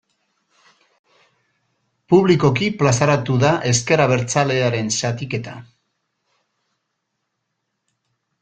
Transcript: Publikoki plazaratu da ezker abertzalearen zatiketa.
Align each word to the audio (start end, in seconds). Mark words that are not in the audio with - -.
Publikoki 2.13 2.69
plazaratu 2.79 3.37
da 3.45 3.51
ezker 3.73 4.03
abertzalearen 4.07 4.89
zatiketa. 4.97 5.57